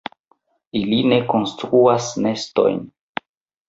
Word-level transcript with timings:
Ili 0.79 0.97
ne 1.13 1.21
konstruas 1.33 2.11
nestojn. 2.27 2.85